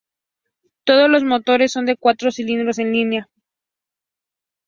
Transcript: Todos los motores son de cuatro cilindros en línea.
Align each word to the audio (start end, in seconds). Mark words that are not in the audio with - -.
Todos 0.83 1.11
los 1.11 1.23
motores 1.23 1.71
son 1.71 1.85
de 1.85 1.95
cuatro 1.95 2.31
cilindros 2.31 2.79
en 2.79 2.91
línea. 2.91 3.29